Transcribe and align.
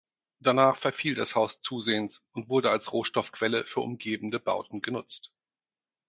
Danach 0.39 0.77
verfiel 0.77 1.13
das 1.13 1.35
Haus 1.35 1.61
zusehends 1.61 2.23
und 2.31 2.49
wurde 2.49 2.71
als 2.71 2.91
Rohstoffquelle 2.91 3.63
für 3.63 3.81
umgebende 3.81 4.39
Bauten 4.39 4.81
genutzt. 4.81 5.31